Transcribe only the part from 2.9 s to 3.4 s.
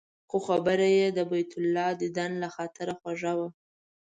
خوږه